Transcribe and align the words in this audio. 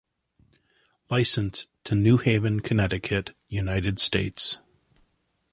Licensed 1.11 1.67
to 1.83 1.93
New 1.93 2.17
Haven, 2.17 2.61
Connecticut, 2.61 3.35
United 3.49 3.99
States. 3.99 4.57